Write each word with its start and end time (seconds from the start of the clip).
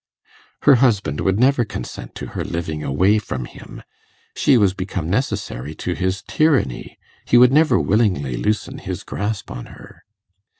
Her 0.63 0.77
husband 0.81 1.21
would 1.21 1.39
never 1.39 1.63
consent 1.63 2.15
to 2.15 2.29
her 2.33 2.43
living 2.43 2.83
away 2.83 3.19
from 3.19 3.45
him: 3.45 3.83
she 4.35 4.57
was 4.57 4.73
become 4.73 5.11
necessary 5.11 5.75
to 5.75 5.93
his 5.93 6.23
tyranny; 6.27 6.97
he 7.25 7.37
would 7.37 7.51
never 7.53 7.79
willingly 7.79 8.35
loosen 8.35 8.79
his 8.79 9.03
grasp 9.03 9.51
on 9.51 9.67
her. 9.67 10.01